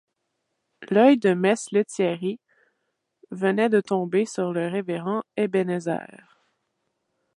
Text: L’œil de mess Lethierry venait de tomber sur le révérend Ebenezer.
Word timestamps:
L’œil 0.89 1.19
de 1.19 1.35
mess 1.35 1.69
Lethierry 1.71 2.39
venait 3.29 3.69
de 3.69 3.81
tomber 3.81 4.25
sur 4.25 4.51
le 4.51 4.67
révérend 4.67 5.21
Ebenezer. 5.37 6.23